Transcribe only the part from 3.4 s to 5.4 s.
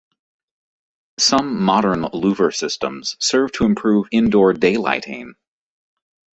to improve indoor daylighting.